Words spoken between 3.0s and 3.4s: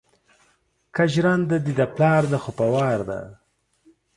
ده